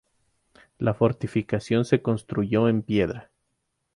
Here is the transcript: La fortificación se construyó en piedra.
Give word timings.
La 0.79 0.95
fortificación 0.95 1.85
se 1.85 2.01
construyó 2.01 2.67
en 2.69 2.81
piedra. 2.81 3.29